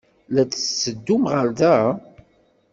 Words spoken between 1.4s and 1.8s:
da?